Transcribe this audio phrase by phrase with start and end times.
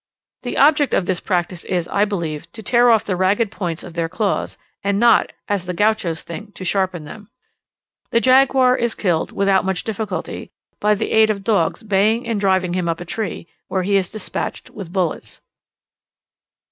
[0.41, 3.93] The object of this practice is, I believe, to tear off the ragged points of
[3.93, 7.29] their claws, and not, as the Gauchos think, to sharpen them.
[8.09, 12.73] The jaguar is killed, without much difficulty, by the aid of dogs baying and driving
[12.73, 15.41] him up a tree, where he is despatched with bullets.